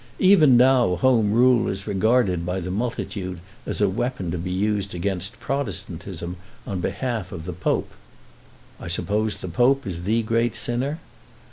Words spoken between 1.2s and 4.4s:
Rule is regarded by the multitude as a weapon to